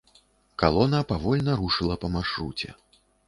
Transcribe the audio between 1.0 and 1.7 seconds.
павольна